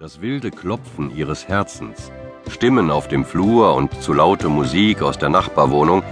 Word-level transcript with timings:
Das 0.00 0.20
wilde 0.20 0.52
Klopfen 0.52 1.10
ihres 1.10 1.48
Herzens, 1.48 2.12
Stimmen 2.48 2.88
auf 2.88 3.08
dem 3.08 3.24
Flur 3.24 3.74
und 3.74 4.00
zu 4.00 4.12
laute 4.12 4.48
Musik 4.48 5.02
aus 5.02 5.18
der 5.18 5.28
Nachbarwohnung 5.28 6.04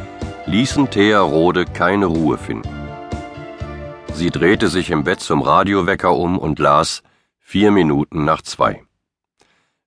ließen 0.47 0.91
Thea 0.91 1.21
Rode 1.21 1.67
keine 1.67 2.07
Ruhe 2.07 2.37
finden. 2.37 2.69
Sie 4.13 4.31
drehte 4.31 4.67
sich 4.67 4.91
im 4.91 5.05
Bett 5.05 5.21
zum 5.21 5.41
Radiowecker 5.41 6.17
um 6.17 6.37
und 6.37 6.59
las 6.59 7.05
vier 7.39 7.71
Minuten 7.71 8.25
nach 8.25 8.43
zwei. 8.43 8.83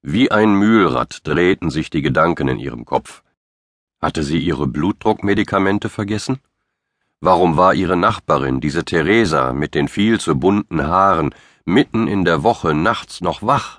Wie 0.02 0.32
ein 0.32 0.54
Mühlrad 0.54 1.28
drehten 1.28 1.70
sich 1.70 1.90
die 1.90 2.02
Gedanken 2.02 2.48
in 2.48 2.58
ihrem 2.58 2.86
Kopf. 2.86 3.22
Hatte 4.02 4.24
sie 4.24 4.40
ihre 4.40 4.66
Blutdruckmedikamente 4.66 5.90
vergessen? 5.90 6.40
Warum 7.20 7.58
war 7.58 7.74
ihre 7.74 7.98
Nachbarin, 7.98 8.62
diese 8.62 8.86
Theresa 8.86 9.52
mit 9.52 9.76
den 9.76 9.90
viel 9.90 10.22
zu 10.22 10.40
bunten 10.40 10.88
Haaren, 10.88 11.36
mitten 11.66 12.08
in 12.08 12.24
der 12.24 12.44
Woche 12.44 12.74
nachts 12.74 13.20
noch 13.20 13.44
wach? 13.44 13.79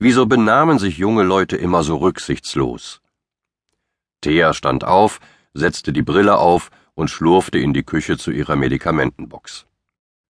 Wieso 0.00 0.26
benahmen 0.26 0.78
sich 0.78 0.96
junge 0.96 1.24
Leute 1.24 1.56
immer 1.56 1.82
so 1.82 1.96
rücksichtslos? 1.96 3.00
Thea 4.20 4.54
stand 4.54 4.84
auf, 4.84 5.18
setzte 5.54 5.92
die 5.92 6.02
Brille 6.02 6.38
auf 6.38 6.70
und 6.94 7.10
schlurfte 7.10 7.58
in 7.58 7.74
die 7.74 7.82
Küche 7.82 8.16
zu 8.16 8.30
ihrer 8.30 8.54
Medikamentenbox. 8.54 9.66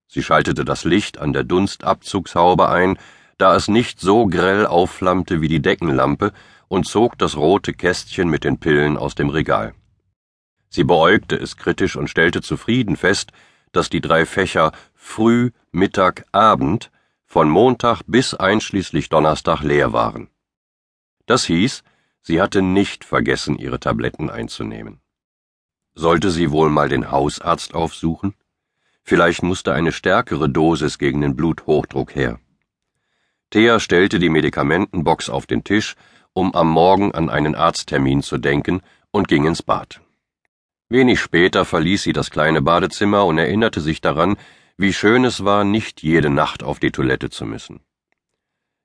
Sie 0.06 0.23
schaltete 0.23 0.65
das 0.65 0.84
Licht 0.84 1.19
an 1.19 1.34
der 1.34 1.45
Dunstabzugshaube 1.45 2.70
ein, 2.70 2.98
da 3.37 3.55
es 3.55 3.69
nicht 3.69 4.01
so 4.01 4.27
grell 4.27 4.65
aufflammte 4.65 5.42
wie 5.42 5.48
die 5.48 5.61
Deckenlampe, 5.61 6.33
und 6.69 6.87
zog 6.87 7.19
das 7.19 7.37
rote 7.37 7.75
Kästchen 7.75 8.28
mit 8.28 8.45
den 8.45 8.59
Pillen 8.59 8.97
aus 8.97 9.14
dem 9.14 9.28
Regal. 9.28 9.75
Sie 10.70 10.84
beäugte 10.84 11.37
es 11.37 11.56
kritisch 11.56 11.97
und 11.97 12.09
stellte 12.09 12.41
zufrieden 12.41 12.97
fest, 12.97 13.33
dass 13.73 13.91
die 13.91 14.00
drei 14.00 14.25
Fächer 14.25 14.73
Früh, 14.95 15.50
Mittag, 15.73 16.25
Abend 16.33 16.91
von 17.28 17.50
Montag 17.50 18.00
bis 18.06 18.32
einschließlich 18.32 19.10
Donnerstag 19.10 19.60
leer 19.60 19.92
waren. 19.92 20.28
Das 21.27 21.45
hieß, 21.45 21.84
sie 22.23 22.41
hatte 22.41 22.62
nicht 22.62 23.05
vergessen, 23.05 23.58
ihre 23.58 23.78
Tabletten 23.78 24.30
einzunehmen. 24.30 25.03
Sollte 25.94 26.30
sie 26.30 26.50
wohl 26.50 26.70
mal 26.70 26.88
den 26.88 27.11
Hausarzt 27.11 27.75
aufsuchen? 27.75 28.34
Vielleicht 29.03 29.42
musste 29.42 29.75
eine 29.75 29.92
stärkere 29.92 30.48
Dosis 30.48 30.98
gegen 30.98 31.20
den 31.20 31.36
Bluthochdruck 31.36 32.14
her. 32.14 32.41
Thea 33.50 33.78
stellte 33.78 34.19
die 34.19 34.31
Medikamentenbox 34.31 35.28
auf 35.28 35.47
den 35.47 35.64
Tisch, 35.64 35.97
um 36.33 36.55
am 36.55 36.70
Morgen 36.70 37.12
an 37.12 37.28
einen 37.28 37.55
Arzttermin 37.55 38.22
zu 38.22 38.38
denken, 38.38 38.81
und 39.10 39.28
ging 39.28 39.44
ins 39.44 39.62
Bad. 39.62 40.00
Wenig 40.88 41.20
später 41.20 41.66
verließ 41.66 42.05
sie 42.05 42.14
das 42.14 42.31
kleine 42.31 42.62
Badezimmer 42.62 43.27
und 43.27 43.36
erinnerte 43.36 43.83
sich 43.83 44.00
daran, 44.00 44.38
wie 44.79 44.93
schön 44.93 45.25
es 45.25 45.45
war, 45.45 45.65
nicht 45.65 46.03
jede 46.03 46.31
Nacht 46.31 46.62
auf 46.62 46.79
die 46.79 46.93
Toilette 46.93 47.31
zu 47.31 47.45
müssen. 47.45 47.81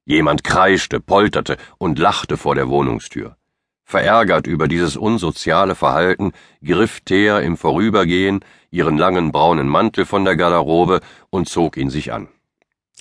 Jemand 0.05 0.43
kreischte, 0.43 0.99
polterte 0.99 1.57
und 1.77 1.99
lachte 1.99 2.35
vor 2.35 2.55
der 2.55 2.67
Wohnungstür. 2.67 3.37
Verärgert 3.85 4.47
über 4.47 4.67
dieses 4.67 4.97
unsoziale 4.97 5.75
Verhalten 5.75 6.33
griff 6.63 7.01
Thea 7.01 7.39
im 7.39 7.57
Vorübergehen 7.57 8.43
ihren 8.71 8.97
langen 8.97 9.31
braunen 9.31 9.67
Mantel 9.67 10.05
von 10.05 10.25
der 10.25 10.35
Garderobe 10.35 10.99
und 11.29 11.47
zog 11.47 11.77
ihn 11.77 11.91
sich 11.91 12.11
an. 12.11 12.27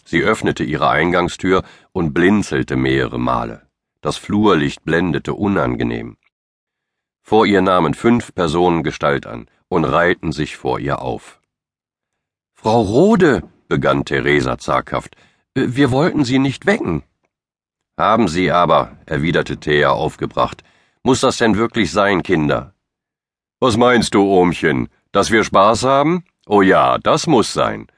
Sie 0.05 0.21
öffnete 0.21 0.63
ihre 0.63 0.91
Eingangstür 0.91 1.63
und 1.93 2.13
blinzelte 2.13 2.77
mehrere 2.77 3.19
Male. 3.19 3.67
Das 4.03 4.19
Flurlicht 4.19 4.85
blendete 4.85 5.33
unangenehm. 5.33 6.19
Vor 7.23 7.47
ihr 7.47 7.63
nahmen 7.63 7.95
fünf 7.95 8.35
Personen 8.35 8.83
Gestalt 8.83 9.27
an 9.27 9.49
und 9.69 9.85
reihten 9.85 10.33
sich 10.33 10.57
vor 10.57 10.79
ihr 10.79 11.01
auf. 11.01 11.42
Frau 12.63 12.81
Rode, 12.83 13.43
begann 13.67 14.05
Theresa 14.05 14.57
zaghaft, 14.57 15.17
wir 15.53 15.91
wollten 15.91 16.25
Sie 16.25 16.39
nicht 16.39 16.65
wecken. 16.65 17.03
Haben 17.99 18.29
Sie 18.29 18.53
aber, 18.53 18.99
erwiderte 19.05 19.57
Thea 19.57 19.91
aufgebracht. 19.91 20.63
Muss 21.03 21.23
das 21.23 21.39
denn 21.39 21.57
wirklich 21.57 21.91
sein, 21.91 22.23
Kinder? 22.23 22.73
Was 23.59 23.77
meinst 23.77 24.15
du, 24.15 24.23
Ohmchen? 24.23 24.89
Dass 25.11 25.33
wir 25.33 25.43
Spaß 25.43 25.83
haben? 25.83 26.23
Oh 26.47 26.63
ja, 26.63 26.99
das 26.99 27.27
muss 27.27 27.53
sein. 27.53 27.89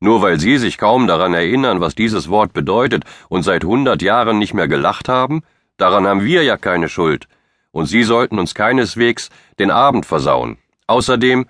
Nur 0.00 0.22
weil 0.22 0.40
Sie 0.40 0.56
sich 0.56 0.78
kaum 0.78 1.06
daran 1.06 1.34
erinnern, 1.34 1.82
was 1.82 1.94
dieses 1.94 2.30
Wort 2.30 2.54
bedeutet 2.54 3.04
und 3.28 3.42
seit 3.42 3.62
hundert 3.62 4.00
Jahren 4.00 4.38
nicht 4.38 4.54
mehr 4.54 4.68
gelacht 4.68 5.10
haben, 5.10 5.42
daran 5.76 6.06
haben 6.06 6.24
wir 6.24 6.44
ja 6.44 6.56
keine 6.56 6.88
Schuld. 6.88 7.28
Und 7.72 7.86
Sie 7.88 8.04
sollten 8.04 8.38
uns 8.38 8.54
keineswegs 8.54 9.28
den 9.58 9.70
Abend 9.70 10.06
versauen. 10.06 10.56
Außerdem, 10.86 11.44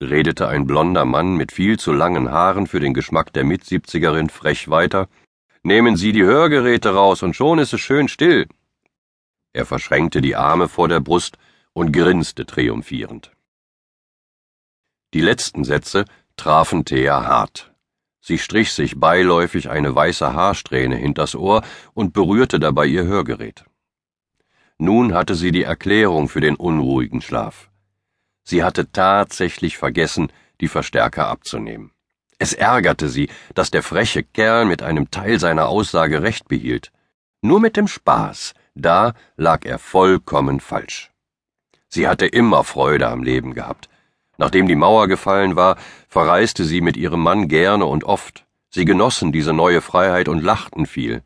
redete 0.00 0.48
ein 0.48 0.66
blonder 0.66 1.04
Mann 1.04 1.36
mit 1.36 1.52
viel 1.52 1.78
zu 1.78 1.92
langen 1.92 2.30
Haaren 2.30 2.66
für 2.66 2.80
den 2.80 2.94
Geschmack 2.94 3.32
der 3.32 3.44
Mitsiebzigerin 3.44 4.30
frech 4.30 4.68
weiter, 4.68 5.08
nehmen 5.62 5.96
Sie 5.96 6.12
die 6.12 6.24
Hörgeräte 6.24 6.94
raus 6.94 7.22
und 7.22 7.36
schon 7.36 7.58
ist 7.58 7.72
es 7.72 7.80
schön 7.80 8.08
still. 8.08 8.48
Er 9.52 9.66
verschränkte 9.66 10.20
die 10.20 10.36
Arme 10.36 10.68
vor 10.68 10.88
der 10.88 11.00
Brust 11.00 11.36
und 11.72 11.92
grinste 11.92 12.46
triumphierend. 12.46 13.32
Die 15.12 15.20
letzten 15.20 15.64
Sätze 15.64 16.04
trafen 16.36 16.84
Thea 16.84 17.26
hart. 17.26 17.72
Sie 18.20 18.38
strich 18.38 18.72
sich 18.72 19.00
beiläufig 19.00 19.70
eine 19.70 19.94
weiße 19.94 20.32
Haarsträhne 20.32 20.96
hinters 20.96 21.34
Ohr 21.34 21.62
und 21.94 22.12
berührte 22.12 22.60
dabei 22.60 22.86
ihr 22.86 23.04
Hörgerät. 23.04 23.64
Nun 24.78 25.14
hatte 25.14 25.34
sie 25.34 25.52
die 25.52 25.64
Erklärung 25.64 26.28
für 26.28 26.40
den 26.40 26.56
unruhigen 26.56 27.20
Schlaf. 27.20 27.69
Sie 28.50 28.64
hatte 28.64 28.90
tatsächlich 28.90 29.78
vergessen, 29.78 30.32
die 30.60 30.66
Verstärker 30.66 31.28
abzunehmen. 31.28 31.92
Es 32.40 32.52
ärgerte 32.52 33.08
sie, 33.08 33.28
dass 33.54 33.70
der 33.70 33.84
freche 33.84 34.24
Kerl 34.24 34.64
mit 34.64 34.82
einem 34.82 35.12
Teil 35.12 35.38
seiner 35.38 35.68
Aussage 35.68 36.24
recht 36.24 36.48
behielt. 36.48 36.90
Nur 37.42 37.60
mit 37.60 37.76
dem 37.76 37.86
Spaß, 37.86 38.54
da 38.74 39.14
lag 39.36 39.64
er 39.64 39.78
vollkommen 39.78 40.58
falsch. 40.58 41.12
Sie 41.86 42.08
hatte 42.08 42.26
immer 42.26 42.64
Freude 42.64 43.06
am 43.06 43.22
Leben 43.22 43.54
gehabt. 43.54 43.88
Nachdem 44.36 44.66
die 44.66 44.74
Mauer 44.74 45.06
gefallen 45.06 45.54
war, 45.54 45.76
verreiste 46.08 46.64
sie 46.64 46.80
mit 46.80 46.96
ihrem 46.96 47.22
Mann 47.22 47.46
gerne 47.46 47.86
und 47.86 48.02
oft. 48.02 48.46
Sie 48.68 48.84
genossen 48.84 49.30
diese 49.30 49.52
neue 49.52 49.80
Freiheit 49.80 50.26
und 50.26 50.42
lachten 50.42 50.86
viel. 50.86 51.22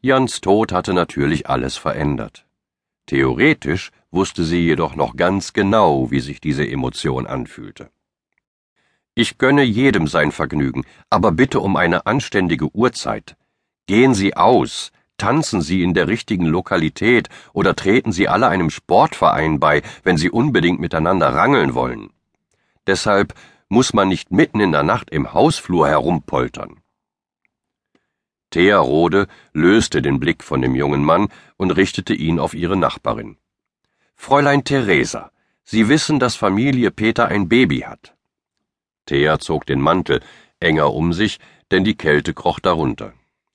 Jans 0.00 0.40
Tod 0.40 0.70
hatte 0.70 0.94
natürlich 0.94 1.48
alles 1.48 1.76
verändert. 1.76 2.46
Theoretisch 3.06 3.90
wusste 4.10 4.44
sie 4.44 4.60
jedoch 4.60 4.96
noch 4.96 5.16
ganz 5.16 5.52
genau, 5.52 6.10
wie 6.10 6.20
sich 6.20 6.40
diese 6.40 6.66
Emotion 6.68 7.26
anfühlte. 7.26 7.90
Ich 9.14 9.38
gönne 9.38 9.62
jedem 9.62 10.06
sein 10.06 10.32
Vergnügen, 10.32 10.84
aber 11.10 11.32
bitte 11.32 11.60
um 11.60 11.76
eine 11.76 12.06
anständige 12.06 12.74
Uhrzeit. 12.74 13.36
Gehen 13.86 14.14
Sie 14.14 14.36
aus, 14.36 14.92
tanzen 15.16 15.60
Sie 15.62 15.82
in 15.82 15.94
der 15.94 16.08
richtigen 16.08 16.46
Lokalität 16.46 17.28
oder 17.52 17.74
treten 17.74 18.12
Sie 18.12 18.28
alle 18.28 18.48
einem 18.48 18.70
Sportverein 18.70 19.58
bei, 19.60 19.82
wenn 20.04 20.16
Sie 20.16 20.30
unbedingt 20.30 20.80
miteinander 20.80 21.34
rangeln 21.34 21.74
wollen. 21.74 22.10
Deshalb 22.86 23.34
muss 23.68 23.92
man 23.92 24.08
nicht 24.08 24.30
mitten 24.30 24.60
in 24.60 24.72
der 24.72 24.84
Nacht 24.84 25.10
im 25.10 25.32
Hausflur 25.32 25.88
herumpoltern. 25.88 26.80
Thea 28.50 28.78
Rode 28.78 29.28
löste 29.52 30.02
den 30.02 30.18
Blick 30.18 30.42
von 30.42 30.62
dem 30.62 30.74
jungen 30.74 31.04
Mann 31.04 31.28
und 31.56 31.70
richtete 31.70 32.14
ihn 32.14 32.40
auf 32.40 32.54
ihre 32.54 32.76
Nachbarin. 32.76 33.36
Fräulein 34.22 34.64
Theresa, 34.64 35.30
Sie 35.64 35.88
wissen, 35.88 36.18
dass 36.18 36.36
Familie 36.36 36.90
Peter 36.90 37.28
ein 37.28 37.48
Baby 37.48 37.80
hat. 37.80 38.14
Thea 39.06 39.38
zog 39.38 39.64
den 39.64 39.80
Mantel 39.80 40.20
enger 40.60 40.92
um 40.92 41.14
sich, 41.14 41.38
denn 41.70 41.84
die 41.84 41.96
Kälte 41.96 42.34
kroch 42.34 42.60
darunter. 42.60 43.14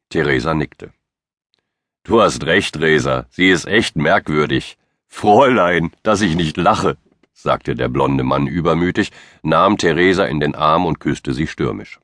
Theresa 0.09 0.56
nickte. 0.56 0.92
Du 2.03 2.20
hast 2.20 2.48
recht, 2.48 2.80
Resa, 2.80 3.28
sie 3.30 3.50
ist 3.52 3.68
echt 3.68 3.96
merkwürdig. 3.96 4.80
Fräulein, 5.06 5.92
dass 6.02 6.22
ich 6.22 6.36
nicht 6.36 6.58
lache, 6.58 6.97
sagte 7.32 7.76
der 7.76 7.88
blonde 7.88 8.24
Mann 8.24 8.47
übermütig, 8.47 9.12
nahm 9.44 9.78
Theresa 9.78 10.26
in 10.26 10.40
den 10.40 10.56
Arm 10.56 10.88
und 10.88 11.00
küsste 11.00 11.36
sie 11.36 11.46
stürmisch. 11.46 12.00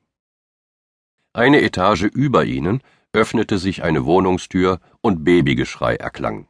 Eine 1.32 1.62
Etage 1.62 2.04
über 2.04 2.44
ihnen 2.44 2.80
öffnete 3.12 3.58
sich 3.58 3.82
eine 3.82 4.04
Wohnungstür 4.04 4.78
und 5.00 5.24
Babygeschrei 5.24 5.96
erklang. 5.96 6.46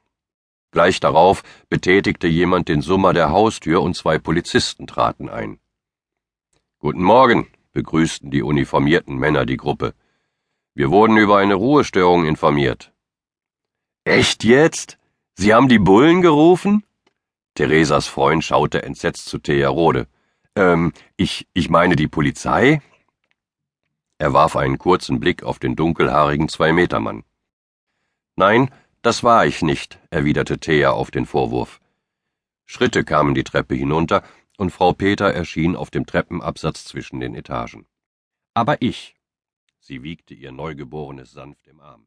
Gleich 0.73 1.01
darauf 1.01 1.43
betätigte 1.69 2.27
jemand 2.27 2.69
den 2.69 2.81
Summer 2.81 3.13
der 3.13 3.31
Haustür 3.31 3.83
und 3.83 3.95
zwei 3.95 4.19
Polizisten 4.19 4.87
traten 4.87 5.29
ein. 5.29 5.59
Guten 6.79 7.03
Morgen, 7.03 7.47
begrüßten 7.73 8.31
die 8.31 8.43
uniformierten 8.43 9.17
Männer 9.17 9.45
die 9.45 9.59
Gruppe. 9.59 9.95
Wir 10.75 10.91
wurden 10.91 11.19
über 11.19 11.37
eine 11.37 11.55
Ruhestörung 11.55 12.25
informiert. 12.25 12.91
Echt 14.05 14.45
jetzt? 14.45 14.99
Sie 15.35 15.53
haben 15.53 15.69
die 15.69 15.79
Bullen 15.79 16.23
gerufen? 16.23 16.85
Theresas 17.55 18.07
Freund 18.07 18.43
schaute 18.43 18.83
entsetzt 18.83 19.27
zu 19.27 19.39
Thea 19.39 19.69
Rode. 19.69 20.09
Ähm, 20.57 20.95
ich, 21.19 21.47
ich 21.53 21.69
meine 21.69 21.97
die 21.97 22.09
Polizei? 22.09 22.81
Er 24.17 24.33
warf 24.33 24.57
einen 24.57 24.79
kurzen 24.79 25.21
Blick 25.21 25.43
auf 25.43 25.59
den 25.59 25.77
dunkelhaarigen 25.77 26.49
Zwei-Meter-Mann. 26.49 27.25
Nein, 28.37 28.71
das 29.03 29.23
war 29.23 29.47
ich 29.47 29.63
nicht, 29.63 29.99
erwiderte 30.11 30.59
Thea 30.59 30.93
auf 30.93 31.11
den 31.11 31.27
Vorwurf. 31.27 31.81
Schritte 32.65 33.05
kamen 33.05 33.35
die 33.35 33.45
Treppe 33.45 33.75
hinunter, 33.75 34.23
und 34.57 34.71
Frau 34.71 34.93
Peter 34.93 35.33
erschien 35.33 35.77
auf 35.77 35.91
dem 35.91 36.07
Treppenabsatz 36.07 36.85
zwischen 36.85 37.21
den 37.21 37.35
Etagen. 37.35 37.87
Aber 38.55 38.81
ich. 38.81 39.17
Sie 39.81 40.03
wiegte 40.03 40.35
ihr 40.35 40.53
Neugeborenes 40.53 41.33
sanft 41.33 41.67
im 41.67 41.81
Arm. 41.81 42.01